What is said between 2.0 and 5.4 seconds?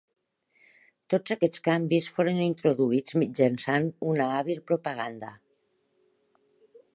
foren introduïts mitjançant una hàbil propaganda.